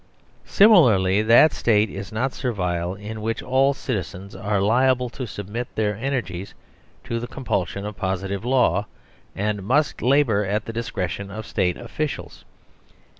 Similarly, 0.47 1.21
that 1.21 1.53
State 1.53 1.91
is 1.91 2.11
not 2.11 2.33
servile 2.33 2.95
in 2.95 3.21
which 3.21 3.43
all 3.43 3.75
citizens 3.75 4.35
are 4.35 4.59
liable 4.59 5.11
to 5.11 5.27
submit 5.27 5.67
their 5.75 5.95
energies 5.95 6.55
to 7.03 7.19
the 7.19 7.27
com 7.27 7.45
pulsion 7.45 7.85
of 7.85 7.97
positive 7.97 8.43
law, 8.43 8.87
and 9.35 9.61
must 9.61 10.01
labour 10.01 10.43
at 10.43 10.65
the 10.65 10.73
dis 10.73 10.89
cretion 10.89 11.29
of 11.29 11.45
State 11.45 11.77
officials. 11.77 12.45